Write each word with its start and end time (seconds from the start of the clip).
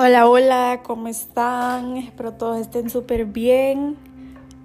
Hola, 0.00 0.28
hola, 0.28 0.82
¿cómo 0.84 1.08
están? 1.08 1.96
Espero 1.96 2.34
todos 2.34 2.60
estén 2.60 2.88
súper 2.88 3.24
bien. 3.24 3.96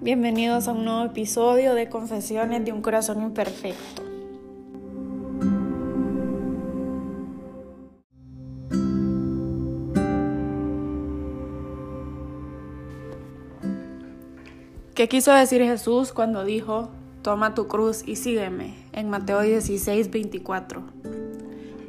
Bienvenidos 0.00 0.68
a 0.68 0.72
un 0.72 0.84
nuevo 0.84 1.04
episodio 1.06 1.74
de 1.74 1.88
Confesiones 1.88 2.64
de 2.64 2.70
un 2.70 2.82
Corazón 2.82 3.20
Imperfecto. 3.20 4.04
¿Qué 14.94 15.08
quiso 15.08 15.32
decir 15.32 15.62
Jesús 15.62 16.12
cuando 16.12 16.44
dijo, 16.44 16.90
toma 17.22 17.56
tu 17.56 17.66
cruz 17.66 18.06
y 18.06 18.14
sígueme? 18.14 18.76
En 18.92 19.10
Mateo 19.10 19.40
16, 19.40 20.12
24. 20.12 20.84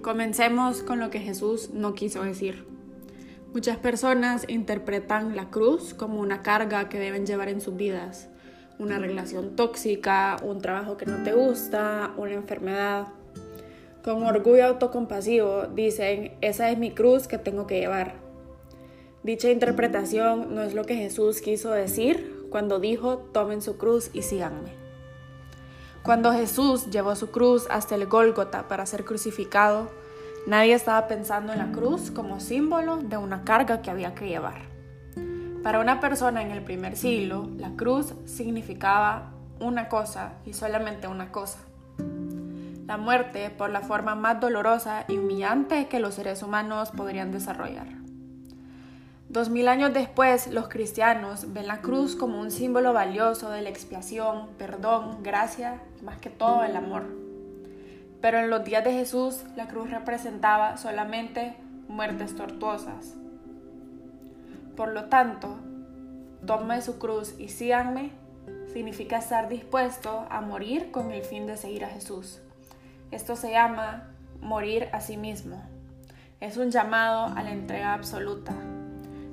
Comencemos 0.01 0.81
con 0.81 0.99
lo 0.99 1.11
que 1.11 1.19
Jesús 1.19 1.69
no 1.75 1.93
quiso 1.93 2.23
decir. 2.23 2.74
Muchas 3.55 3.77
personas 3.77 4.43
interpretan 4.49 5.37
la 5.37 5.49
cruz 5.49 5.93
como 5.93 6.19
una 6.19 6.41
carga 6.41 6.89
que 6.89 6.99
deben 6.99 7.25
llevar 7.25 7.47
en 7.47 7.61
sus 7.61 7.77
vidas, 7.77 8.27
una 8.79 8.99
relación 8.99 9.55
tóxica, 9.55 10.35
un 10.43 10.59
trabajo 10.59 10.97
que 10.97 11.05
no 11.05 11.23
te 11.23 11.31
gusta, 11.31 12.11
una 12.17 12.33
enfermedad. 12.33 13.07
Con 14.03 14.23
orgullo 14.23 14.65
autocompasivo 14.65 15.67
dicen, 15.67 16.33
esa 16.41 16.69
es 16.69 16.77
mi 16.77 16.91
cruz 16.91 17.29
que 17.29 17.37
tengo 17.37 17.65
que 17.65 17.79
llevar. 17.79 18.15
Dicha 19.23 19.49
interpretación 19.49 20.53
no 20.53 20.61
es 20.61 20.73
lo 20.73 20.83
que 20.83 20.97
Jesús 20.97 21.39
quiso 21.39 21.71
decir 21.71 22.47
cuando 22.49 22.81
dijo, 22.81 23.19
tomen 23.31 23.61
su 23.61 23.77
cruz 23.77 24.09
y 24.11 24.23
síganme. 24.23 24.73
Cuando 26.03 26.33
Jesús 26.33 26.89
llevó 26.91 27.15
su 27.15 27.31
cruz 27.31 27.67
hasta 27.69 27.95
el 27.95 28.05
Gólgota 28.07 28.67
para 28.67 28.85
ser 28.85 29.05
crucificado, 29.05 29.89
Nadie 30.47 30.73
estaba 30.73 31.07
pensando 31.07 31.53
en 31.53 31.59
la 31.59 31.71
cruz 31.71 32.11
como 32.11 32.39
símbolo 32.39 32.97
de 32.97 33.17
una 33.17 33.43
carga 33.43 33.81
que 33.81 33.89
había 33.89 34.13
que 34.13 34.27
llevar. 34.27 34.61
Para 35.63 35.79
una 35.79 35.99
persona 35.99 36.43
en 36.43 36.51
el 36.51 36.61
primer 36.61 36.95
siglo, 36.95 37.49
la 37.57 37.71
cruz 37.71 38.13
significaba 38.25 39.31
una 39.59 39.89
cosa 39.89 40.33
y 40.45 40.53
solamente 40.53 41.07
una 41.07 41.31
cosa. 41.31 41.57
La 42.85 42.97
muerte 42.97 43.49
por 43.49 43.71
la 43.71 43.81
forma 43.81 44.13
más 44.13 44.39
dolorosa 44.39 45.05
y 45.07 45.17
humillante 45.17 45.87
que 45.87 45.99
los 45.99 46.13
seres 46.13 46.43
humanos 46.43 46.91
podrían 46.91 47.31
desarrollar. 47.31 47.87
Dos 49.27 49.49
mil 49.49 49.67
años 49.67 49.91
después, 49.95 50.45
los 50.45 50.67
cristianos 50.67 51.51
ven 51.53 51.65
la 51.65 51.81
cruz 51.81 52.15
como 52.15 52.39
un 52.39 52.51
símbolo 52.51 52.93
valioso 52.93 53.49
de 53.49 53.63
la 53.63 53.69
expiación, 53.69 54.49
perdón, 54.59 55.23
gracia 55.23 55.81
y 55.99 56.03
más 56.03 56.19
que 56.19 56.29
todo 56.29 56.63
el 56.63 56.75
amor. 56.75 57.24
Pero 58.25 58.39
en 58.39 58.49
los 58.49 58.63
días 58.63 58.83
de 58.83 58.91
Jesús 58.91 59.43
la 59.55 59.67
cruz 59.67 59.91
representaba 59.91 60.77
solamente 60.77 61.55
muertes 61.87 62.35
tortuosas. 62.35 63.13
Por 64.75 64.93
lo 64.93 65.05
tanto, 65.09 65.59
tome 66.43 66.81
su 66.81 66.97
cruz 66.97 67.35
y 67.37 67.49
síganme 67.49 68.13
significa 68.73 69.19
estar 69.19 69.47
dispuesto 69.47 70.25
a 70.31 70.41
morir 70.41 70.89
con 70.89 71.11
el 71.11 71.21
fin 71.21 71.45
de 71.45 71.55
seguir 71.55 71.85
a 71.85 71.89
Jesús. 71.89 72.41
Esto 73.11 73.35
se 73.35 73.51
llama 73.51 74.07
morir 74.41 74.89
a 74.91 75.01
sí 75.01 75.17
mismo. 75.17 75.61
Es 76.41 76.57
un 76.57 76.71
llamado 76.71 77.31
a 77.37 77.43
la 77.43 77.51
entrega 77.51 77.93
absoluta. 77.93 78.53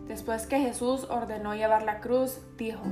Después 0.06 0.47
que 0.47 0.59
Jesús 0.59 1.06
ordenó 1.09 1.55
llevar 1.55 1.83
la 1.83 2.01
cruz, 2.01 2.43
dijo, 2.59 2.84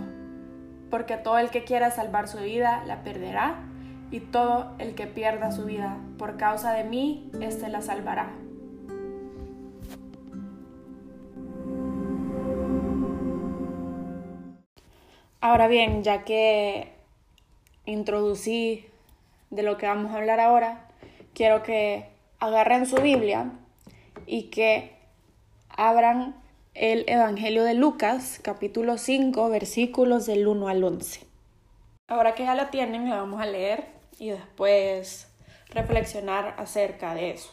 porque 0.89 1.19
todo 1.19 1.37
el 1.37 1.51
que 1.51 1.65
quiera 1.65 1.91
salvar 1.91 2.27
su 2.27 2.39
vida 2.39 2.85
la 2.87 3.03
perderá, 3.03 3.67
y 4.11 4.21
todo 4.21 4.75
el 4.79 4.95
que 4.95 5.07
pierda 5.07 5.53
su 5.53 5.65
vida 5.65 5.99
por 6.19 6.37
causa 6.37 6.73
de 6.73 6.85
mí, 6.85 7.31
éste 7.41 7.69
la 7.69 7.81
salvará. 7.81 8.33
Ahora 15.41 15.69
bien, 15.69 16.03
ya 16.03 16.25
que 16.25 16.93
introducí 17.87 18.85
de 19.51 19.63
lo 19.63 19.79
que 19.79 19.87
vamos 19.87 20.13
a 20.13 20.17
hablar 20.17 20.39
ahora, 20.39 20.89
quiero 21.33 21.63
que 21.63 22.09
agarren 22.41 22.87
su 22.87 22.97
Biblia 22.97 23.53
y 24.27 24.45
que 24.45 24.97
abran 25.69 26.37
el 26.75 27.05
Evangelio 27.09 27.65
de 27.65 27.75
Lucas, 27.75 28.39
capítulo 28.43 28.99
5, 28.99 29.49
versículos 29.49 30.27
del 30.27 30.47
1 30.47 30.69
al 30.69 30.85
11. 30.85 31.27
Ahora 32.09 32.35
que 32.35 32.43
ya 32.45 32.55
lo 32.55 32.67
tienen, 32.67 33.09
la 33.09 33.17
vamos 33.17 33.41
a 33.41 33.47
leer 33.47 34.00
y 34.21 34.29
después 34.29 35.27
reflexionar 35.71 36.55
acerca 36.59 37.15
de 37.15 37.31
eso. 37.31 37.51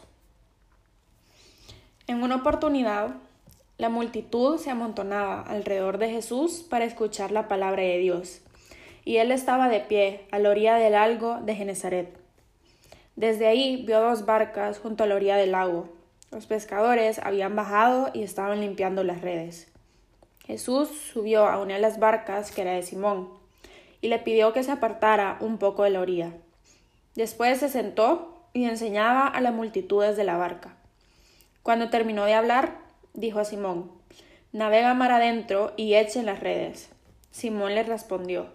En 2.05 2.21
una 2.21 2.35
oportunidad, 2.35 3.15
la 3.77 3.89
multitud 3.89 4.59
se 4.59 4.69
amontonaba 4.69 5.41
alrededor 5.41 5.97
de 5.97 6.09
Jesús 6.09 6.65
para 6.69 6.85
escuchar 6.85 7.31
la 7.31 7.47
palabra 7.47 7.81
de 7.83 7.97
Dios, 7.97 8.41
y 9.05 9.17
él 9.17 9.31
estaba 9.31 9.69
de 9.69 9.79
pie 9.79 10.25
a 10.31 10.39
la 10.39 10.49
orilla 10.49 10.75
del 10.75 10.91
lago 10.91 11.39
de 11.41 11.55
Genezaret. 11.55 12.19
Desde 13.15 13.47
ahí 13.47 13.83
vio 13.85 14.01
dos 14.01 14.25
barcas 14.25 14.77
junto 14.77 15.03
a 15.03 15.07
la 15.07 15.15
orilla 15.15 15.37
del 15.37 15.53
lago. 15.53 15.89
Los 16.31 16.47
pescadores 16.47 17.19
habían 17.19 17.55
bajado 17.55 18.11
y 18.13 18.23
estaban 18.23 18.59
limpiando 18.59 19.03
las 19.05 19.21
redes. 19.21 19.71
Jesús 20.45 20.89
subió 20.89 21.45
a 21.47 21.59
una 21.59 21.75
de 21.75 21.81
las 21.81 21.99
barcas, 21.99 22.51
que 22.51 22.61
era 22.61 22.73
de 22.73 22.83
Simón, 22.83 23.29
y 24.01 24.09
le 24.09 24.19
pidió 24.19 24.51
que 24.51 24.63
se 24.63 24.71
apartara 24.71 25.37
un 25.39 25.57
poco 25.57 25.83
de 25.83 25.91
la 25.91 26.01
orilla. 26.01 26.33
Después 27.17 27.57
se 27.57 27.67
sentó 27.67 28.43
y 28.53 28.65
enseñaba 28.65 29.25
a 29.25 29.41
las 29.41 29.51
multitudes 29.51 30.15
de 30.17 30.23
la 30.23 30.37
barca. 30.37 30.75
Cuando 31.63 31.89
terminó 31.89 32.25
de 32.25 32.35
hablar, 32.35 32.77
dijo 33.15 33.39
a 33.39 33.43
Simón, 33.43 33.91
Navega 34.51 34.93
mar 34.93 35.11
adentro 35.11 35.73
y 35.77 35.95
echen 35.95 36.27
las 36.27 36.41
redes. 36.41 36.89
Simón 37.31 37.73
le 37.73 37.81
respondió, 37.81 38.49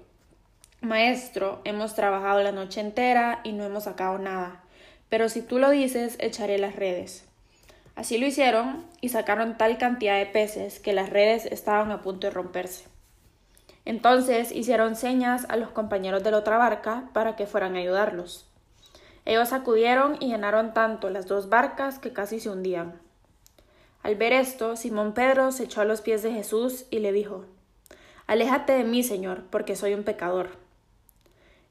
Maestro, 0.81 1.61
hemos 1.65 1.97
trabajado 1.97 2.41
la 2.45 2.53
noche 2.53 2.81
entera 2.81 3.41
y 3.43 3.51
no 3.51 3.65
hemos 3.65 3.83
sacado 3.83 4.19
nada, 4.19 4.63
pero 5.09 5.29
si 5.29 5.43
tú 5.43 5.59
lo 5.59 5.71
dices, 5.71 6.15
echaré 6.21 6.57
las 6.59 6.77
redes. 6.77 7.25
Así 7.97 8.17
lo 8.17 8.27
hicieron 8.27 8.87
y 9.01 9.09
sacaron 9.09 9.59
tal 9.59 9.77
cantidad 9.77 10.19
de 10.19 10.27
peces 10.27 10.79
que 10.79 10.93
las 10.93 11.11
redes 11.11 11.47
estaban 11.47 11.91
a 11.91 12.01
punto 12.01 12.29
de 12.29 12.33
romperse. 12.33 12.85
Entonces 13.85 14.53
hicieron 14.53 14.95
señas 14.95 15.47
a 15.49 15.57
los 15.57 15.71
compañeros 15.71 16.23
de 16.23 16.31
la 16.31 16.39
otra 16.39 16.59
barca 16.59 17.09
para 17.13 17.35
que 17.35 17.49
fueran 17.49 17.75
a 17.75 17.81
ayudarlos. 17.81 18.47
Ellos 19.25 19.53
acudieron 19.53 20.17
y 20.21 20.29
llenaron 20.29 20.75
tanto 20.75 21.11
las 21.11 21.27
dos 21.27 21.49
barcas 21.49 21.99
que 21.99 22.13
casi 22.13 22.41
se 22.41 22.51
hundían. 22.51 23.01
Al 24.03 24.17
ver 24.17 24.33
esto, 24.33 24.75
Simón 24.77 25.15
Pedro 25.15 25.53
se 25.53 25.65
echó 25.65 25.81
a 25.81 25.85
los 25.85 26.01
pies 26.01 26.23
de 26.23 26.33
Jesús 26.33 26.87
y 26.91 26.99
le 26.99 27.13
dijo 27.13 27.45
Aléjate 28.27 28.73
de 28.73 28.85
mí, 28.85 29.03
Señor, 29.03 29.45
porque 29.51 29.77
soy 29.77 29.95
un 29.95 30.03
pecador. 30.03 30.51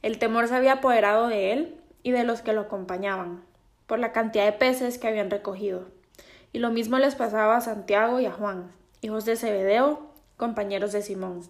El 0.01 0.17
temor 0.17 0.47
se 0.47 0.55
había 0.55 0.73
apoderado 0.73 1.27
de 1.27 1.51
él 1.51 1.75
y 2.03 2.11
de 2.11 2.23
los 2.23 2.41
que 2.41 2.53
lo 2.53 2.61
acompañaban, 2.61 3.43
por 3.85 3.99
la 3.99 4.11
cantidad 4.11 4.45
de 4.45 4.53
peces 4.53 4.97
que 4.97 5.07
habían 5.07 5.29
recogido. 5.29 5.85
Y 6.53 6.59
lo 6.59 6.69
mismo 6.69 6.97
les 6.99 7.15
pasaba 7.15 7.57
a 7.57 7.61
Santiago 7.61 8.19
y 8.19 8.25
a 8.25 8.31
Juan, 8.31 8.71
hijos 9.01 9.25
de 9.25 9.35
Zebedeo, 9.35 10.09
compañeros 10.37 10.91
de 10.91 11.01
Simón. 11.01 11.41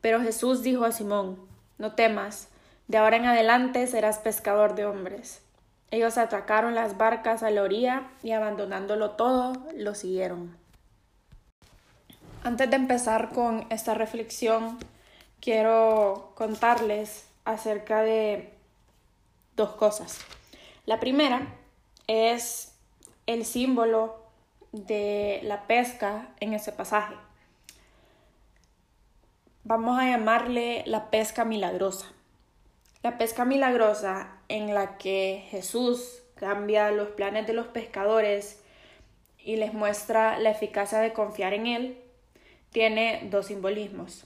Pero 0.00 0.20
Jesús 0.20 0.62
dijo 0.62 0.84
a 0.84 0.92
Simón 0.92 1.38
No 1.78 1.94
temas, 1.94 2.48
de 2.88 2.98
ahora 2.98 3.16
en 3.16 3.26
adelante 3.26 3.86
serás 3.86 4.18
pescador 4.18 4.74
de 4.74 4.86
hombres. 4.86 5.42
Ellos 5.90 6.18
atracaron 6.18 6.74
las 6.74 6.96
barcas 6.96 7.42
a 7.42 7.50
la 7.50 7.62
orilla 7.62 8.08
y 8.22 8.32
abandonándolo 8.32 9.12
todo, 9.12 9.52
lo 9.74 9.94
siguieron. 9.94 10.56
Antes 12.44 12.70
de 12.70 12.76
empezar 12.76 13.30
con 13.30 13.66
esta 13.70 13.94
reflexión, 13.94 14.78
quiero 15.40 16.32
contarles 16.34 17.28
acerca 17.44 18.02
de 18.02 18.52
dos 19.54 19.70
cosas. 19.70 20.20
La 20.86 21.00
primera 21.00 21.46
es 22.06 22.74
el 23.26 23.44
símbolo 23.44 24.22
de 24.72 25.40
la 25.42 25.66
pesca 25.66 26.28
en 26.40 26.54
ese 26.54 26.72
pasaje. 26.72 27.14
Vamos 29.64 29.98
a 29.98 30.04
llamarle 30.04 30.84
la 30.86 31.10
pesca 31.10 31.44
milagrosa. 31.44 32.06
La 33.02 33.16
pesca 33.16 33.44
milagrosa 33.44 34.38
en 34.48 34.74
la 34.74 34.98
que 34.98 35.44
Jesús 35.50 36.22
cambia 36.34 36.90
los 36.90 37.08
planes 37.08 37.46
de 37.46 37.52
los 37.52 37.68
pescadores 37.68 38.60
y 39.38 39.56
les 39.56 39.72
muestra 39.72 40.38
la 40.38 40.50
eficacia 40.50 40.98
de 40.98 41.12
confiar 41.12 41.54
en 41.54 41.66
Él, 41.66 41.98
tiene 42.70 43.28
dos 43.30 43.46
simbolismos. 43.46 44.24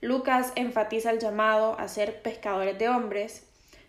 Lucas 0.00 0.52
enfatiza 0.54 1.10
el 1.10 1.18
llamado 1.18 1.78
a 1.78 1.88
ser 1.88 2.22
pescadores 2.22 2.78
de 2.78 2.88
hombres, 2.88 3.46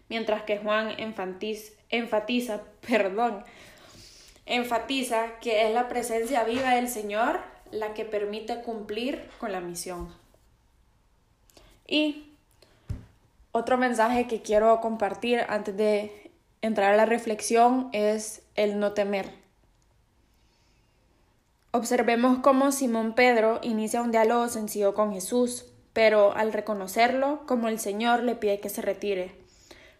mientras 0.09 0.44
que 0.44 0.57
Juan 0.57 0.92
enfatiza, 0.98 1.71
enfatiza, 1.89 2.63
perdón, 2.88 3.44
enfatiza 4.45 5.39
que 5.39 5.65
es 5.65 5.74
la 5.74 5.88
presencia 5.88 6.44
viva 6.44 6.75
del 6.75 6.88
Señor 6.88 7.39
la 7.71 7.94
que 7.94 8.03
permite 8.03 8.62
cumplir 8.62 9.30
con 9.39 9.51
la 9.51 9.62
misión. 9.62 10.13
Y 11.88 12.30
otro 13.51 13.77
mensaje 13.77 14.27
que 14.27 14.42
quiero 14.42 14.80
compartir 14.81 15.45
antes 15.50 15.75
de 15.75 16.31
entrar 16.62 16.94
a 16.94 16.98
la 16.98 17.06
reflexión 17.06 17.89
es 17.92 18.44
el 18.56 18.80
no 18.80 18.94
temer. 18.94 19.42
Observemos 21.71 22.39
cómo 22.39 22.71
Simón 22.71 23.13
Pedro 23.13 23.59
inicia 23.62 24.01
un 24.01 24.12
diálogo 24.12 24.48
sencillo 24.50 24.94
con 24.94 25.13
Jesús, 25.13 25.65
pero 25.94 26.33
al 26.36 26.53
reconocerlo 26.53 27.45
como 27.45 27.68
el 27.68 27.80
Señor 27.80 28.24
le 28.24 28.36
pide 28.36 28.59
que 28.59 28.69
se 28.69 28.81
retire, 28.81 29.36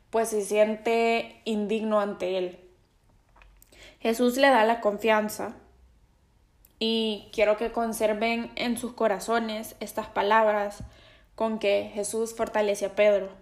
pues 0.10 0.30
se 0.30 0.42
siente 0.42 1.42
indigno 1.46 2.00
ante 2.00 2.38
él. 2.38 2.60
Jesús 4.00 4.38
le 4.38 4.50
da 4.50 4.66
la 4.66 4.82
confianza 4.82 5.56
y 6.80 7.30
quiero 7.32 7.58
que 7.58 7.72
conserven 7.72 8.52
en 8.56 8.78
sus 8.78 8.94
corazones 8.94 9.76
estas 9.80 10.08
palabras 10.08 10.84
con 11.36 11.60
que 11.60 11.92
Jesús 11.94 12.36
fortalece 12.36 12.86
a 12.86 12.96
Pedro. 12.96 13.41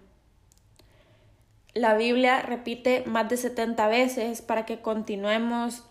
La 1.74 1.94
Biblia 1.94 2.42
repite 2.42 3.04
más 3.06 3.28
de 3.28 3.36
70 3.36 3.86
veces 3.86 4.42
para 4.42 4.66
que 4.66 4.80
continuemos 4.80 5.84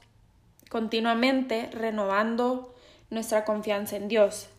continuamente 0.69 1.69
renovando 1.71 2.75
nuestra 3.09 3.45
confianza 3.45 3.95
en 3.95 4.07
Dios. 4.09 4.49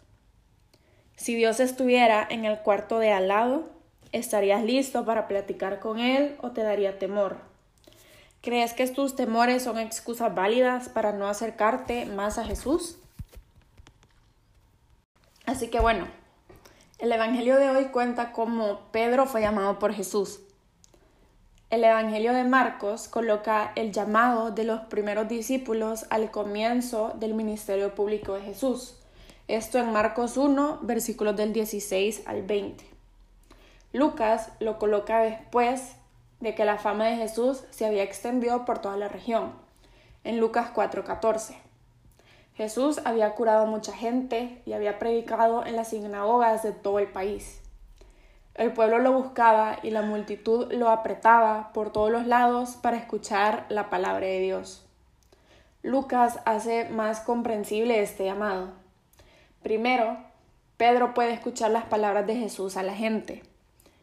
Si 1.17 1.35
Dios 1.35 1.61
estuviera 1.61 2.27
en 2.29 2.47
el 2.47 2.61
cuarto 2.61 2.99
de 2.99 3.13
al 3.13 3.29
lado, 3.29 3.69
¿estarías 4.13 4.65
listo 4.65 5.05
para 5.05 5.29
platicar 5.29 5.79
con 5.79 5.99
Él 5.99 6.37
o 6.41 6.53
te 6.53 6.63
daría 6.63 6.99
temor? 6.99 7.37
¿Crees 8.41 8.73
que 8.73 8.87
tus 8.89 9.15
temores 9.15 9.63
son 9.63 9.79
excusas 9.79 10.35
válidas 10.35 10.89
para 10.89 11.13
no 11.13 11.29
acercarte 11.29 12.07
más 12.07 12.39
a 12.39 12.45
Jesús? 12.47 12.97
Así 15.45 15.69
que 15.69 15.81
bueno, 15.81 16.09
el 16.99 17.13
Evangelio 17.13 17.57
de 17.57 17.69
hoy 17.69 17.85
cuenta 17.87 18.33
cómo 18.33 18.81
Pedro 18.91 19.27
fue 19.27 19.43
llamado 19.43 19.79
por 19.79 19.93
Jesús. 19.93 20.41
El 21.71 21.85
Evangelio 21.85 22.33
de 22.33 22.43
Marcos 22.43 23.07
coloca 23.07 23.71
el 23.77 23.93
llamado 23.93 24.51
de 24.51 24.65
los 24.65 24.81
primeros 24.81 25.29
discípulos 25.29 26.05
al 26.11 26.33
comienzo 26.33 27.13
del 27.15 27.33
ministerio 27.33 27.95
público 27.95 28.35
de 28.35 28.41
Jesús. 28.41 28.97
Esto 29.47 29.79
en 29.79 29.93
Marcos 29.93 30.37
1, 30.37 30.81
versículos 30.83 31.37
del 31.37 31.53
16 31.53 32.25
al 32.27 32.43
20. 32.43 32.85
Lucas 33.93 34.51
lo 34.59 34.81
coloca 34.81 35.21
después 35.21 35.93
de 36.41 36.57
que 36.57 36.65
la 36.65 36.77
fama 36.77 37.05
de 37.05 37.15
Jesús 37.15 37.63
se 37.71 37.87
había 37.87 38.03
extendido 38.03 38.65
por 38.65 38.81
toda 38.81 38.97
la 38.97 39.07
región, 39.07 39.53
en 40.25 40.41
Lucas 40.41 40.73
4:14. 40.75 41.55
Jesús 42.57 43.01
había 43.05 43.37
curado 43.37 43.63
a 43.63 43.71
mucha 43.71 43.93
gente 43.93 44.61
y 44.67 44.73
había 44.73 44.99
predicado 44.99 45.65
en 45.65 45.77
las 45.77 45.91
sinagogas 45.91 46.65
de 46.65 46.73
todo 46.73 46.99
el 46.99 47.07
país. 47.07 47.60
El 48.61 48.75
pueblo 48.75 48.99
lo 48.99 49.15
buscaba 49.15 49.79
y 49.83 49.89
la 49.89 50.03
multitud 50.03 50.71
lo 50.71 50.91
apretaba 50.91 51.73
por 51.73 51.93
todos 51.93 52.11
los 52.11 52.27
lados 52.27 52.77
para 52.77 52.99
escuchar 52.99 53.65
la 53.71 53.89
palabra 53.89 54.27
de 54.27 54.39
Dios. 54.41 54.85
Lucas 55.83 56.41
hace 56.45 56.85
más 56.91 57.21
comprensible 57.21 58.03
este 58.03 58.27
llamado. 58.27 58.73
Primero, 59.63 60.19
Pedro 60.77 61.15
puede 61.15 61.33
escuchar 61.33 61.71
las 61.71 61.85
palabras 61.85 62.27
de 62.27 62.37
Jesús 62.37 62.77
a 62.77 62.83
la 62.83 62.95
gente 62.95 63.43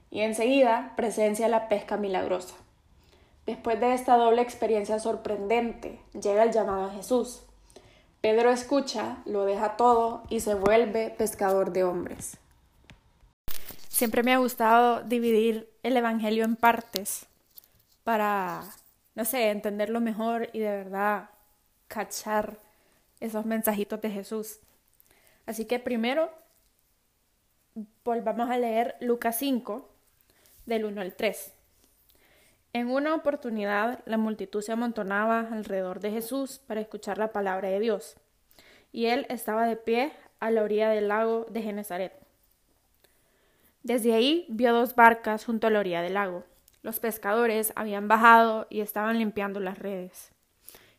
y 0.10 0.22
enseguida 0.22 0.94
presencia 0.96 1.48
la 1.50 1.70
pesca 1.70 1.96
milagrosa. 1.96 2.56
Después 3.46 3.80
de 3.80 3.94
esta 3.94 4.18
doble 4.18 4.42
experiencia 4.42 4.98
sorprendente, 4.98 6.00
llega 6.20 6.42
el 6.42 6.52
llamado 6.52 6.86
a 6.86 6.94
Jesús. 6.94 7.44
Pedro 8.22 8.50
escucha, 8.50 9.18
lo 9.26 9.46
deja 9.46 9.78
todo 9.78 10.24
y 10.30 10.40
se 10.40 10.56
vuelve 10.56 11.12
pescador 11.12 11.74
de 11.74 11.84
hombres. 11.84 12.40
Siempre 13.98 14.22
me 14.22 14.32
ha 14.32 14.38
gustado 14.38 15.02
dividir 15.02 15.74
el 15.82 15.98
Evangelio 15.98 16.46
en 16.46 16.56
partes 16.56 17.26
para, 18.04 18.62
no 19.16 19.26
sé, 19.26 19.50
entenderlo 19.50 20.00
mejor 20.02 20.52
y 20.54 20.60
de 20.60 20.70
verdad 20.70 21.32
cachar 21.88 22.60
esos 23.20 23.48
mensajitos 23.48 24.00
de 24.00 24.12
Jesús. 24.12 24.60
Así 25.48 25.66
que 25.66 25.80
primero 25.80 26.30
volvamos 28.04 28.52
a 28.52 28.60
leer 28.60 28.98
Lucas 29.00 29.40
5, 29.40 29.90
del 30.68 30.86
1 30.86 31.02
al 31.02 31.16
3. 31.16 31.54
En 32.74 32.92
una 32.92 33.16
oportunidad 33.16 34.04
la 34.06 34.20
multitud 34.20 34.62
se 34.62 34.74
amontonaba 34.74 35.40
alrededor 35.40 36.02
de 36.02 36.12
Jesús 36.12 36.60
para 36.60 36.82
escuchar 36.82 37.18
la 37.18 37.32
palabra 37.32 37.70
de 37.70 37.80
Dios, 37.80 38.16
y 38.92 39.08
él 39.08 39.26
estaba 39.30 39.66
de 39.66 39.76
pie 39.76 40.12
a 40.40 40.52
la 40.52 40.62
orilla 40.62 40.90
del 40.92 41.08
lago 41.08 41.48
de 41.50 41.64
Genezaret. 41.64 42.27
Desde 43.84 44.14
ahí 44.14 44.46
vio 44.50 44.74
dos 44.74 44.96
barcas 44.96 45.46
junto 45.46 45.68
a 45.68 45.70
la 45.70 45.80
orilla 45.80 46.02
del 46.02 46.16
lago. 46.16 46.44
Los 46.82 47.00
pescadores 47.00 47.74
habían 47.76 48.08
bajado 48.08 48.68
y 48.70 48.82
estaban 48.82 49.18
limpiando 49.18 49.60
las 49.60 49.80
redes. 49.80 50.32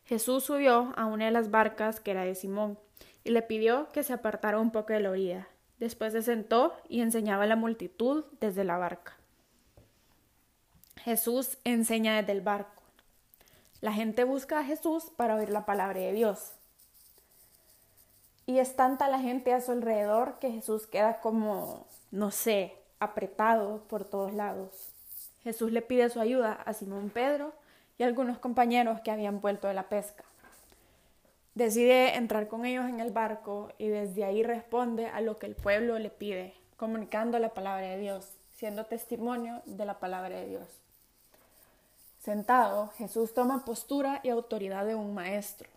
Jesús 0.04 0.44
subió 0.44 0.92
a 0.96 1.06
una 1.06 1.26
de 1.26 1.30
las 1.30 1.50
barcas 1.50 2.00
que 2.00 2.10
era 2.10 2.24
de 2.24 2.34
Simón 2.34 2.78
y 3.24 3.30
le 3.30 3.42
pidió 3.42 3.88
que 3.92 4.02
se 4.02 4.12
apartara 4.12 4.58
un 4.58 4.70
poco 4.70 4.92
de 4.92 5.00
la 5.00 5.10
orilla. 5.10 5.48
Después 5.78 6.12
se 6.12 6.22
sentó 6.22 6.74
y 6.88 7.02
enseñaba 7.02 7.44
a 7.44 7.46
la 7.46 7.56
multitud 7.56 8.24
desde 8.40 8.64
la 8.64 8.78
barca. 8.78 9.16
Jesús 10.96 11.58
enseña 11.64 12.16
desde 12.16 12.32
el 12.32 12.40
barco. 12.40 12.82
La 13.80 13.92
gente 13.92 14.24
busca 14.24 14.58
a 14.58 14.64
Jesús 14.64 15.04
para 15.16 15.36
oír 15.36 15.50
la 15.50 15.64
palabra 15.64 16.00
de 16.00 16.12
Dios. 16.12 16.57
Y 18.48 18.60
es 18.60 18.76
tanta 18.76 19.08
la 19.08 19.18
gente 19.18 19.52
a 19.52 19.60
su 19.60 19.72
alrededor 19.72 20.38
que 20.38 20.50
Jesús 20.50 20.86
queda 20.86 21.20
como, 21.20 21.86
no 22.10 22.30
sé, 22.30 22.74
apretado 22.98 23.82
por 23.88 24.06
todos 24.06 24.32
lados. 24.32 24.88
Jesús 25.44 25.70
le 25.70 25.82
pide 25.82 26.08
su 26.08 26.18
ayuda 26.18 26.54
a 26.54 26.72
Simón 26.72 27.10
Pedro 27.10 27.52
y 27.98 28.04
algunos 28.04 28.38
compañeros 28.38 29.02
que 29.02 29.10
habían 29.10 29.42
vuelto 29.42 29.68
de 29.68 29.74
la 29.74 29.90
pesca. 29.90 30.24
Decide 31.54 32.16
entrar 32.16 32.48
con 32.48 32.64
ellos 32.64 32.86
en 32.86 33.00
el 33.00 33.10
barco 33.10 33.68
y 33.76 33.88
desde 33.88 34.24
ahí 34.24 34.42
responde 34.42 35.08
a 35.08 35.20
lo 35.20 35.38
que 35.38 35.44
el 35.44 35.54
pueblo 35.54 35.98
le 35.98 36.08
pide, 36.08 36.54
comunicando 36.78 37.38
la 37.38 37.50
palabra 37.50 37.88
de 37.88 37.98
Dios, 37.98 38.32
siendo 38.54 38.86
testimonio 38.86 39.60
de 39.66 39.84
la 39.84 39.98
palabra 39.98 40.34
de 40.36 40.46
Dios. 40.46 40.68
Sentado, 42.18 42.92
Jesús 42.96 43.34
toma 43.34 43.66
postura 43.66 44.20
y 44.22 44.30
autoridad 44.30 44.86
de 44.86 44.94
un 44.94 45.12
maestro, 45.12 45.68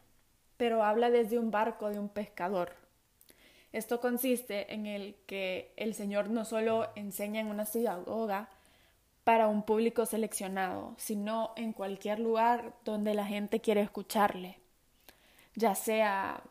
pero 0.61 0.83
habla 0.83 1.09
desde 1.09 1.39
un 1.39 1.49
barco 1.49 1.89
de 1.89 1.97
un 1.97 2.07
pescador. 2.07 2.75
Esto 3.71 3.99
consiste 3.99 4.71
en 4.71 4.85
el 4.85 5.15
que 5.25 5.73
el 5.75 5.95
Señor 5.95 6.29
no 6.29 6.45
solo 6.45 6.91
enseña 6.93 7.39
en 7.41 7.47
una 7.47 7.65
sinagoga 7.65 8.47
para 9.23 9.47
un 9.47 9.63
público 9.63 10.05
seleccionado, 10.05 10.93
sino 10.99 11.53
en 11.55 11.73
cualquier 11.73 12.19
lugar 12.19 12.75
donde 12.85 13.15
la 13.15 13.25
gente 13.25 13.59
quiere 13.59 13.81
escucharle. 13.81 14.59
Ya 15.55 15.73
sea 15.73 16.43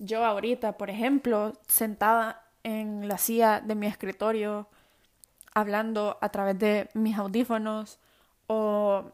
yo 0.00 0.24
ahorita, 0.24 0.76
por 0.76 0.90
ejemplo, 0.90 1.52
sentada 1.68 2.44
en 2.64 3.06
la 3.06 3.16
silla 3.16 3.60
de 3.60 3.76
mi 3.76 3.86
escritorio, 3.86 4.66
hablando 5.54 6.18
a 6.20 6.30
través 6.30 6.58
de 6.58 6.88
mis 6.94 7.16
audífonos, 7.16 8.00
o 8.48 9.12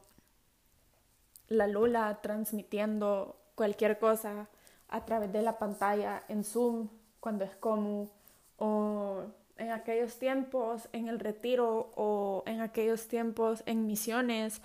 la 1.49 1.67
Lula 1.67 2.21
transmitiendo 2.23 3.38
cualquier 3.59 3.99
cosa 3.99 4.49
a 4.89 5.05
través 5.05 5.33
de 5.33 5.43
la 5.43 5.59
pantalla 5.59 6.23
en 6.29 6.45
Zoom 6.45 6.89
cuando 7.19 7.45
es 7.45 7.57
común, 7.57 8.09
o 8.57 9.25
en 9.57 9.73
aquellos 9.73 10.17
tiempos 10.21 10.89
en 10.93 11.09
el 11.09 11.19
retiro, 11.19 11.91
o 11.97 12.45
en 12.47 12.61
aquellos 12.61 13.09
tiempos 13.09 13.65
en 13.67 13.89
misiones, 13.89 14.63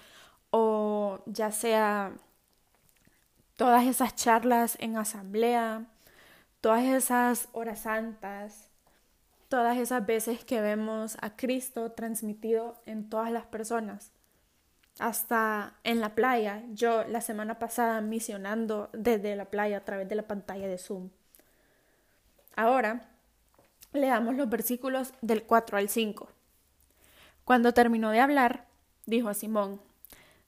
o 0.51 1.21
ya 1.25 1.51
sea 1.51 2.13
todas 3.55 3.87
esas 3.87 4.15
charlas 4.15 4.77
en 4.79 4.95
asamblea, 4.95 5.87
todas 6.61 6.83
esas 6.83 7.49
horas 7.51 7.79
santas, 7.79 8.69
todas 9.49 9.77
esas 9.77 10.05
veces 10.05 10.45
que 10.45 10.61
vemos 10.61 11.17
a 11.19 11.35
Cristo 11.35 11.91
transmitido 11.93 12.79
en 12.85 13.09
todas 13.09 13.31
las 13.31 13.45
personas. 13.47 14.12
Hasta 14.99 15.73
en 15.83 15.99
la 15.99 16.13
playa, 16.13 16.63
yo 16.73 17.03
la 17.05 17.21
semana 17.21 17.57
pasada 17.57 17.99
misionando 18.01 18.89
desde 18.93 19.35
la 19.35 19.45
playa 19.45 19.77
a 19.77 19.85
través 19.85 20.07
de 20.07 20.15
la 20.15 20.27
pantalla 20.27 20.67
de 20.67 20.77
Zoom. 20.77 21.09
Ahora, 22.55 23.09
leamos 23.91 24.35
los 24.35 24.49
versículos 24.49 25.13
del 25.21 25.43
4 25.43 25.77
al 25.77 25.89
5. 25.89 26.29
Cuando 27.43 27.73
terminó 27.73 28.11
de 28.11 28.19
hablar, 28.19 28.65
dijo 29.05 29.29
a 29.29 29.33
Simón, 29.33 29.81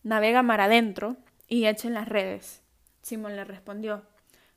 Navega 0.03 0.43
mar 0.43 0.61
adentro 0.61 1.17
y 1.47 1.65
echen 1.65 1.95
las 1.95 2.07
redes. 2.07 2.61
Simón 3.01 3.35
le 3.35 3.43
respondió, 3.43 4.03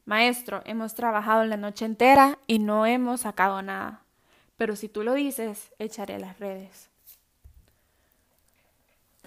Maestro, 0.04 0.62
hemos 0.64 0.94
trabajado 0.94 1.44
la 1.44 1.56
noche 1.56 1.84
entera 1.84 2.38
y 2.46 2.58
no 2.58 2.86
hemos 2.86 3.22
sacado 3.22 3.60
nada, 3.62 4.02
pero 4.56 4.76
si 4.76 4.88
tú 4.88 5.02
lo 5.02 5.14
dices, 5.14 5.72
echaré 5.78 6.18
las 6.18 6.38
redes. 6.38 6.90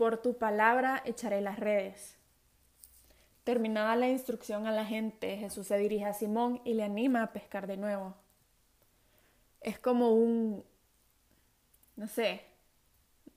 Por 0.01 0.17
tu 0.17 0.35
palabra 0.35 1.03
echaré 1.05 1.41
las 1.41 1.59
redes. 1.59 2.17
Terminada 3.43 3.95
la 3.95 4.09
instrucción 4.09 4.65
a 4.65 4.71
la 4.71 4.83
gente, 4.83 5.37
Jesús 5.37 5.67
se 5.67 5.77
dirige 5.77 6.05
a 6.05 6.13
Simón 6.15 6.59
y 6.65 6.73
le 6.73 6.81
anima 6.81 7.21
a 7.21 7.33
pescar 7.33 7.67
de 7.67 7.77
nuevo. 7.77 8.15
Es 9.59 9.77
como 9.77 10.15
un, 10.15 10.63
no 11.97 12.07
sé, 12.07 12.41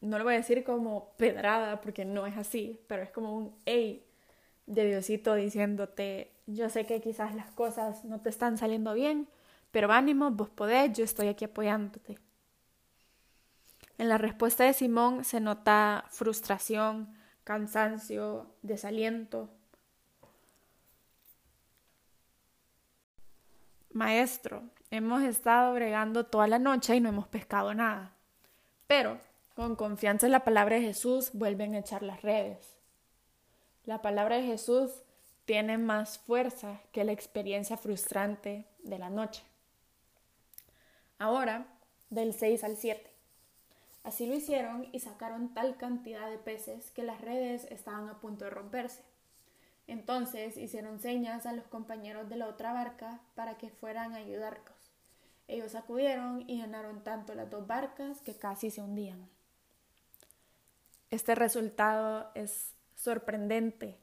no 0.00 0.16
lo 0.16 0.24
voy 0.24 0.32
a 0.32 0.36
decir 0.38 0.64
como 0.64 1.10
pedrada 1.18 1.82
porque 1.82 2.06
no 2.06 2.26
es 2.26 2.38
así, 2.38 2.80
pero 2.86 3.02
es 3.02 3.10
como 3.10 3.36
un, 3.36 3.54
hey, 3.66 4.02
de 4.64 4.86
Diosito 4.86 5.34
diciéndote, 5.34 6.32
yo 6.46 6.70
sé 6.70 6.86
que 6.86 7.02
quizás 7.02 7.34
las 7.34 7.50
cosas 7.50 8.06
no 8.06 8.22
te 8.22 8.30
están 8.30 8.56
saliendo 8.56 8.94
bien, 8.94 9.28
pero 9.70 9.92
ánimo, 9.92 10.30
vos 10.30 10.48
podés, 10.48 10.96
yo 10.96 11.04
estoy 11.04 11.28
aquí 11.28 11.44
apoyándote. 11.44 12.16
En 13.96 14.08
la 14.08 14.18
respuesta 14.18 14.64
de 14.64 14.72
Simón 14.72 15.24
se 15.24 15.40
nota 15.40 16.04
frustración, 16.10 17.14
cansancio, 17.44 18.46
desaliento. 18.62 19.48
Maestro, 23.92 24.64
hemos 24.90 25.22
estado 25.22 25.72
bregando 25.74 26.26
toda 26.26 26.48
la 26.48 26.58
noche 26.58 26.96
y 26.96 27.00
no 27.00 27.08
hemos 27.08 27.28
pescado 27.28 27.72
nada. 27.72 28.12
Pero, 28.88 29.20
con 29.54 29.76
confianza 29.76 30.26
en 30.26 30.32
la 30.32 30.42
palabra 30.44 30.76
de 30.76 30.82
Jesús, 30.82 31.30
vuelven 31.32 31.74
a 31.74 31.78
echar 31.78 32.02
las 32.02 32.22
redes. 32.22 32.76
La 33.84 34.02
palabra 34.02 34.36
de 34.36 34.42
Jesús 34.42 34.90
tiene 35.44 35.78
más 35.78 36.18
fuerza 36.18 36.80
que 36.90 37.04
la 37.04 37.12
experiencia 37.12 37.76
frustrante 37.76 38.66
de 38.82 38.98
la 38.98 39.10
noche. 39.10 39.44
Ahora, 41.18 41.66
del 42.10 42.34
6 42.34 42.64
al 42.64 42.76
7. 42.76 43.13
Así 44.04 44.26
lo 44.26 44.34
hicieron 44.34 44.86
y 44.92 45.00
sacaron 45.00 45.54
tal 45.54 45.76
cantidad 45.76 46.30
de 46.30 46.38
peces 46.38 46.90
que 46.90 47.02
las 47.02 47.20
redes 47.22 47.66
estaban 47.70 48.08
a 48.08 48.20
punto 48.20 48.44
de 48.44 48.50
romperse. 48.50 49.02
Entonces 49.86 50.56
hicieron 50.56 51.00
señas 51.00 51.46
a 51.46 51.52
los 51.52 51.66
compañeros 51.66 52.28
de 52.28 52.36
la 52.36 52.46
otra 52.46 52.72
barca 52.72 53.20
para 53.34 53.56
que 53.56 53.70
fueran 53.70 54.12
a 54.12 54.18
ayudarlos. 54.18 54.92
Ellos 55.48 55.74
acudieron 55.74 56.44
y 56.46 56.60
llenaron 56.60 57.02
tanto 57.02 57.34
las 57.34 57.50
dos 57.50 57.66
barcas 57.66 58.20
que 58.20 58.36
casi 58.36 58.70
se 58.70 58.82
hundían. 58.82 59.28
Este 61.10 61.34
resultado 61.34 62.30
es 62.34 62.74
sorprendente. 62.96 63.98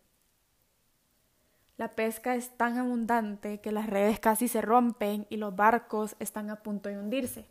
La 1.78 1.90
pesca 1.90 2.36
es 2.36 2.56
tan 2.58 2.78
abundante 2.78 3.60
que 3.60 3.72
las 3.72 3.88
redes 3.88 4.20
casi 4.20 4.48
se 4.48 4.62
rompen 4.62 5.26
y 5.30 5.38
los 5.38 5.56
barcos 5.56 6.16
están 6.20 6.50
a 6.50 6.62
punto 6.62 6.90
de 6.90 6.98
hundirse. 6.98 7.46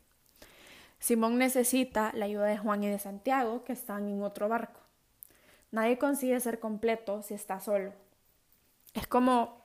Simón 1.00 1.38
necesita 1.38 2.12
la 2.14 2.26
ayuda 2.26 2.44
de 2.44 2.58
Juan 2.58 2.84
y 2.84 2.88
de 2.88 2.98
Santiago, 2.98 3.64
que 3.64 3.72
están 3.72 4.06
en 4.06 4.22
otro 4.22 4.48
barco. 4.48 4.80
Nadie 5.72 5.98
consigue 5.98 6.38
ser 6.40 6.60
completo 6.60 7.22
si 7.22 7.34
está 7.34 7.58
solo. 7.58 7.92
Es 8.92 9.06
como, 9.06 9.64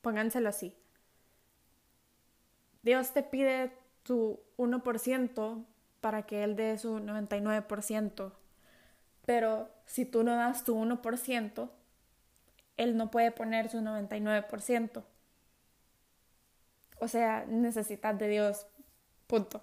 pónganselo 0.00 0.48
así, 0.48 0.74
Dios 2.82 3.12
te 3.12 3.24
pide 3.24 3.72
tu 4.04 4.38
1% 4.58 5.64
para 6.00 6.22
que 6.22 6.44
Él 6.44 6.54
dé 6.54 6.78
su 6.78 7.00
99%, 7.00 8.32
pero 9.24 9.68
si 9.86 10.04
tú 10.04 10.22
no 10.22 10.36
das 10.36 10.62
tu 10.62 10.76
1%, 10.76 11.68
Él 12.76 12.96
no 12.96 13.10
puede 13.10 13.32
poner 13.32 13.68
su 13.70 13.78
99%. 13.78 15.02
O 16.98 17.08
sea, 17.08 17.44
necesitas 17.48 18.16
de 18.18 18.28
Dios 18.28 18.66
Punto. 19.26 19.62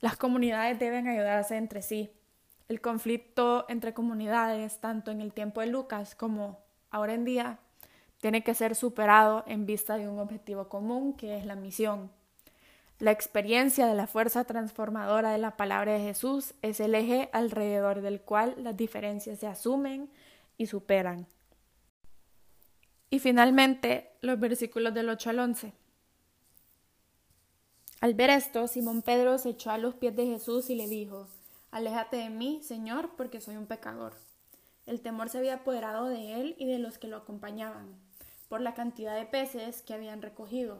Las 0.00 0.16
comunidades 0.16 0.78
deben 0.78 1.08
ayudarse 1.08 1.56
entre 1.56 1.82
sí. 1.82 2.10
El 2.68 2.80
conflicto 2.80 3.64
entre 3.68 3.94
comunidades, 3.94 4.80
tanto 4.80 5.10
en 5.10 5.20
el 5.20 5.32
tiempo 5.32 5.60
de 5.60 5.68
Lucas 5.68 6.14
como 6.14 6.58
ahora 6.90 7.14
en 7.14 7.24
día, 7.24 7.58
tiene 8.20 8.42
que 8.42 8.54
ser 8.54 8.74
superado 8.74 9.44
en 9.46 9.66
vista 9.66 9.96
de 9.96 10.08
un 10.08 10.18
objetivo 10.18 10.68
común 10.68 11.14
que 11.14 11.38
es 11.38 11.46
la 11.46 11.54
misión. 11.54 12.10
La 12.98 13.10
experiencia 13.10 13.86
de 13.86 13.94
la 13.94 14.06
fuerza 14.06 14.44
transformadora 14.44 15.30
de 15.30 15.38
la 15.38 15.56
palabra 15.56 15.92
de 15.92 16.00
Jesús 16.00 16.54
es 16.62 16.80
el 16.80 16.94
eje 16.94 17.28
alrededor 17.32 18.00
del 18.00 18.22
cual 18.22 18.54
las 18.56 18.76
diferencias 18.76 19.38
se 19.38 19.46
asumen 19.46 20.10
y 20.56 20.66
superan. 20.66 21.26
Y 23.10 23.18
finalmente, 23.18 24.10
los 24.22 24.40
versículos 24.40 24.94
del 24.94 25.10
8 25.10 25.30
al 25.30 25.38
11. 25.40 25.72
Al 28.02 28.12
ver 28.12 28.28
esto, 28.28 28.68
Simón 28.68 29.00
Pedro 29.00 29.38
se 29.38 29.50
echó 29.50 29.70
a 29.70 29.78
los 29.78 29.94
pies 29.94 30.14
de 30.14 30.26
Jesús 30.26 30.68
y 30.68 30.74
le 30.74 30.86
dijo, 30.86 31.28
Aléjate 31.70 32.18
de 32.18 32.28
mí, 32.28 32.60
Señor, 32.62 33.12
porque 33.16 33.40
soy 33.40 33.56
un 33.56 33.66
pecador. 33.66 34.12
El 34.84 35.00
temor 35.00 35.30
se 35.30 35.38
había 35.38 35.54
apoderado 35.54 36.04
de 36.04 36.34
él 36.34 36.56
y 36.58 36.66
de 36.66 36.78
los 36.78 36.98
que 36.98 37.08
lo 37.08 37.16
acompañaban, 37.16 37.86
por 38.50 38.60
la 38.60 38.74
cantidad 38.74 39.16
de 39.16 39.24
peces 39.24 39.80
que 39.80 39.94
habían 39.94 40.20
recogido. 40.20 40.78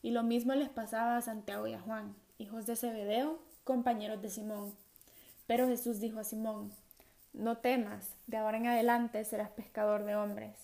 Y 0.00 0.10
lo 0.10 0.22
mismo 0.22 0.54
les 0.54 0.70
pasaba 0.70 1.18
a 1.18 1.22
Santiago 1.22 1.66
y 1.66 1.74
a 1.74 1.80
Juan, 1.80 2.16
hijos 2.38 2.64
de 2.64 2.76
Zebedeo, 2.76 3.38
compañeros 3.64 4.22
de 4.22 4.30
Simón. 4.30 4.74
Pero 5.46 5.68
Jesús 5.68 6.00
dijo 6.00 6.18
a 6.18 6.24
Simón, 6.24 6.72
No 7.34 7.58
temas, 7.58 8.14
de 8.26 8.38
ahora 8.38 8.56
en 8.56 8.68
adelante 8.68 9.22
serás 9.26 9.50
pescador 9.50 10.04
de 10.04 10.16
hombres. 10.16 10.56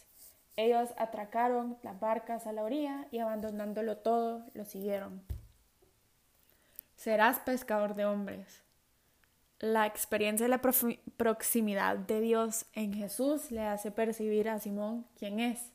Ellos 0.57 0.89
atracaron 0.97 1.77
las 1.83 2.01
barcas 2.01 2.47
a 2.47 2.53
la 2.53 2.63
orilla 2.63 3.07
y 3.11 3.19
abandonándolo 3.19 3.99
todo, 3.99 4.47
lo 4.55 4.65
siguieron 4.65 5.23
serás 7.05 7.39
pescador 7.41 7.95
de 7.95 8.07
hombres. 8.07 8.63
La 9.59 9.85
experiencia 9.85 10.47
de 10.47 10.49
la 10.49 10.63
proximidad 11.19 11.99
de 11.99 12.23
Dios 12.23 12.65
en 12.73 12.95
Jesús 12.95 13.51
le 13.51 13.61
hace 13.61 13.91
percibir 13.91 14.49
a 14.49 14.59
Simón 14.59 15.07
quién 15.19 15.39
es. 15.39 15.71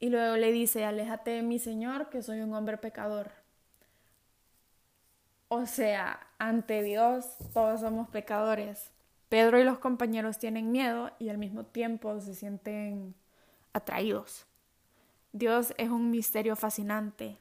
Y 0.00 0.08
luego 0.08 0.36
le 0.38 0.50
dice, 0.50 0.84
aléjate 0.84 1.30
de 1.30 1.42
mi 1.42 1.60
Señor, 1.60 2.10
que 2.10 2.20
soy 2.20 2.40
un 2.40 2.52
hombre 2.52 2.78
pecador. 2.78 3.30
O 5.46 5.66
sea, 5.66 6.18
ante 6.38 6.82
Dios 6.82 7.36
todos 7.54 7.80
somos 7.82 8.08
pecadores. 8.08 8.90
Pedro 9.28 9.60
y 9.60 9.62
los 9.62 9.78
compañeros 9.78 10.38
tienen 10.38 10.72
miedo 10.72 11.12
y 11.20 11.28
al 11.28 11.38
mismo 11.38 11.64
tiempo 11.64 12.20
se 12.20 12.34
sienten 12.34 13.14
atraídos. 13.72 14.46
Dios 15.30 15.74
es 15.78 15.90
un 15.90 16.10
misterio 16.10 16.56
fascinante, 16.56 17.38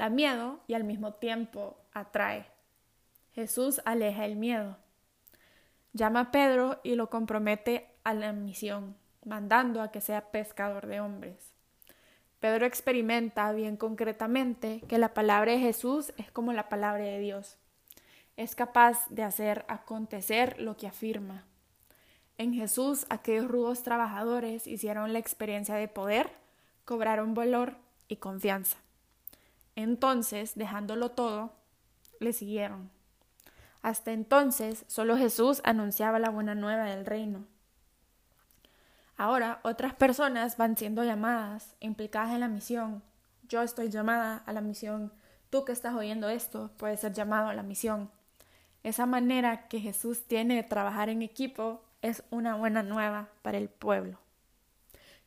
Da 0.00 0.08
miedo 0.08 0.60
y 0.66 0.72
al 0.72 0.84
mismo 0.84 1.12
tiempo 1.12 1.76
atrae. 1.92 2.46
Jesús 3.32 3.82
aleja 3.84 4.24
el 4.24 4.34
miedo. 4.34 4.78
Llama 5.92 6.20
a 6.20 6.30
Pedro 6.30 6.80
y 6.82 6.94
lo 6.94 7.10
compromete 7.10 7.86
a 8.02 8.14
la 8.14 8.32
misión, 8.32 8.96
mandando 9.26 9.82
a 9.82 9.90
que 9.90 10.00
sea 10.00 10.30
pescador 10.30 10.86
de 10.86 11.00
hombres. 11.00 11.52
Pedro 12.38 12.64
experimenta 12.64 13.52
bien 13.52 13.76
concretamente 13.76 14.80
que 14.88 14.96
la 14.96 15.12
palabra 15.12 15.52
de 15.52 15.58
Jesús 15.58 16.14
es 16.16 16.30
como 16.30 16.54
la 16.54 16.70
palabra 16.70 17.04
de 17.04 17.18
Dios. 17.18 17.58
Es 18.38 18.54
capaz 18.54 19.06
de 19.10 19.22
hacer 19.22 19.66
acontecer 19.68 20.62
lo 20.62 20.78
que 20.78 20.86
afirma. 20.86 21.44
En 22.38 22.54
Jesús 22.54 23.04
aquellos 23.10 23.48
rudos 23.48 23.82
trabajadores 23.82 24.66
hicieron 24.66 25.12
la 25.12 25.18
experiencia 25.18 25.74
de 25.74 25.88
poder, 25.88 26.30
cobraron 26.86 27.34
valor 27.34 27.76
y 28.08 28.16
confianza. 28.16 28.78
Entonces, 29.82 30.54
dejándolo 30.54 31.10
todo, 31.10 31.52
le 32.20 32.32
siguieron. 32.32 32.90
Hasta 33.82 34.12
entonces, 34.12 34.84
solo 34.88 35.16
Jesús 35.16 35.60
anunciaba 35.64 36.18
la 36.18 36.30
buena 36.30 36.54
nueva 36.54 36.84
del 36.84 37.06
reino. 37.06 37.46
Ahora, 39.16 39.60
otras 39.64 39.94
personas 39.94 40.56
van 40.56 40.76
siendo 40.76 41.04
llamadas, 41.04 41.76
implicadas 41.80 42.32
en 42.32 42.40
la 42.40 42.48
misión. 42.48 43.02
Yo 43.48 43.62
estoy 43.62 43.90
llamada 43.90 44.42
a 44.46 44.52
la 44.52 44.60
misión. 44.60 45.12
Tú 45.50 45.64
que 45.64 45.72
estás 45.72 45.94
oyendo 45.94 46.28
esto, 46.28 46.70
puedes 46.76 47.00
ser 47.00 47.12
llamado 47.12 47.48
a 47.48 47.54
la 47.54 47.62
misión. 47.62 48.10
Esa 48.82 49.04
manera 49.04 49.68
que 49.68 49.80
Jesús 49.80 50.26
tiene 50.26 50.56
de 50.56 50.62
trabajar 50.62 51.08
en 51.10 51.22
equipo 51.22 51.84
es 52.00 52.22
una 52.30 52.56
buena 52.56 52.82
nueva 52.82 53.28
para 53.42 53.58
el 53.58 53.68
pueblo. 53.68 54.18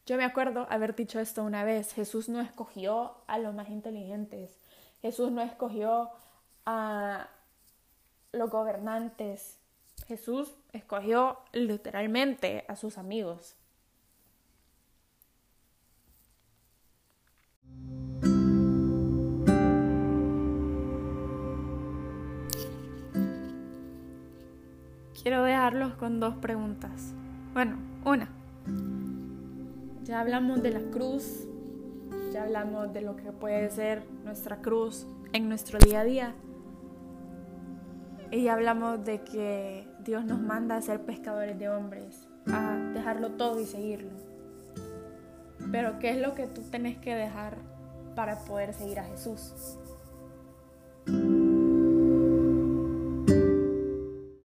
Yo 0.06 0.18
me 0.18 0.26
acuerdo 0.26 0.68
haber 0.70 0.96
dicho 0.96 1.22
esto 1.22 1.44
una 1.44 1.64
vez, 1.64 1.94
Jesús 1.94 2.28
no 2.28 2.42
escogió 2.42 3.16
a 3.26 3.38
los 3.38 3.56
más 3.56 3.70
inteligentes, 3.70 4.60
Jesús 5.02 5.32
no 5.32 5.42
escogió 5.42 6.10
a 6.66 7.30
los 8.34 8.50
gobernantes, 8.50 9.60
Jesús 10.08 10.54
escogió 10.74 11.40
literalmente 11.54 12.66
a 12.68 12.76
sus 12.76 12.98
amigos. 12.98 13.56
Quiero 25.22 25.44
dejarlos 25.44 25.94
con 25.94 26.20
dos 26.20 26.36
preguntas. 26.36 27.14
Bueno, 27.54 27.78
una. 28.04 28.28
Ya 30.04 30.20
hablamos 30.20 30.62
de 30.62 30.72
la 30.72 30.82
cruz, 30.92 31.48
ya 32.34 32.44
hablamos 32.44 32.92
de 32.92 33.02
lo 33.02 33.16
que 33.16 33.32
puede 33.32 33.70
ser 33.70 34.04
nuestra 34.26 34.58
cruz 34.58 35.08
en 35.32 35.48
nuestro 35.48 35.80
día 35.80 36.02
a 36.02 36.04
día. 36.04 36.36
Y 38.30 38.44
ya 38.44 38.54
hablamos 38.54 39.06
de 39.06 39.22
que 39.22 39.88
Dios 40.04 40.26
nos 40.26 40.42
manda 40.42 40.76
a 40.76 40.82
ser 40.82 41.06
pescadores 41.06 41.58
de 41.58 41.70
hombres, 41.70 42.28
a 42.48 42.76
dejarlo 42.94 43.32
todo 43.32 43.62
y 43.62 43.66
seguirlo. 43.66 44.12
Pero 45.72 46.00
¿qué 46.00 46.10
es 46.10 46.18
lo 46.18 46.36
que 46.36 46.48
tú 46.48 46.62
tenés 46.64 46.98
que 46.98 47.16
dejar 47.16 47.56
para 48.14 48.40
poder 48.40 48.74
seguir 48.74 49.00
a 49.00 49.06
Jesús? 49.06 49.78